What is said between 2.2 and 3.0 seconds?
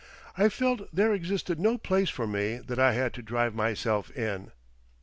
me that I